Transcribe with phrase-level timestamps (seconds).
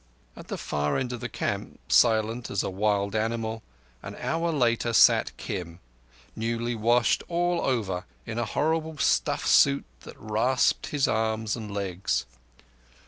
[0.35, 3.61] At the far end of the camp, silent as a wild animal,
[4.01, 5.79] an hour later sat Kim,
[6.35, 12.25] newly washed all over, in a horrible stiff suit that rasped his arms and legs.